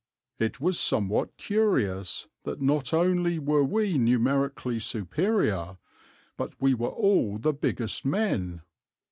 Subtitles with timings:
[0.39, 5.77] It was somewhat curious that not only were we numerically superior,
[6.37, 8.63] but we were all the biggest men.